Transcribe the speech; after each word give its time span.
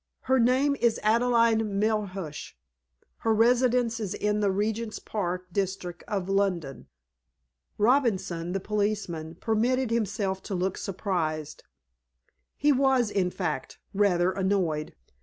Her 0.21 0.39
name 0.39 0.75
is 0.77 0.99
Adelaide 1.03 1.59
Melhuish. 1.59 2.53
Her 3.17 3.35
residence 3.35 3.99
is 3.99 4.15
in 4.15 4.39
the 4.39 4.49
Regent's 4.49 4.97
Park 4.97 5.45
district 5.53 6.03
of 6.07 6.27
London." 6.27 6.87
Robinson, 7.77 8.53
the 8.53 8.59
policeman, 8.59 9.35
permitted 9.35 9.91
himself 9.91 10.41
to 10.41 10.55
look 10.55 10.79
surprised. 10.79 11.63
He 12.57 12.71
was, 12.71 13.11
in 13.11 13.29
fact, 13.29 13.77
rather 13.93 14.31
annoyed. 14.31 14.95